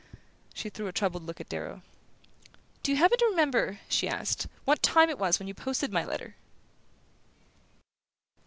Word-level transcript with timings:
She 0.55 0.69
threw 0.71 0.87
a 0.87 0.91
troubled 0.91 1.27
look 1.27 1.39
at 1.39 1.47
Darrow. 1.47 1.83
"Do 2.81 2.89
you 2.91 2.97
happen 2.97 3.19
to 3.19 3.25
remember," 3.25 3.81
she 3.87 4.09
asked, 4.09 4.47
"what 4.65 4.81
time 4.81 5.11
it 5.11 5.19
was 5.19 5.37
when 5.37 5.47
you 5.47 5.53
posted 5.53 5.93
my 5.93 6.03
letter?" 6.03 6.33